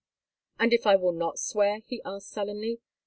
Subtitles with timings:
[0.57, 2.79] "And if I will not swear?" he asked sullenly.